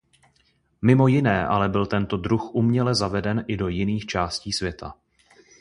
Mimo 0.81 1.07
jiné 1.07 1.45
ale 1.47 1.69
byl 1.69 1.85
tento 1.85 2.17
druh 2.17 2.53
uměle 2.55 2.95
zaveden 2.95 3.45
i 3.47 3.57
do 3.57 3.67
jiných 3.67 4.05
částí 4.05 4.53
světa. 4.53 4.95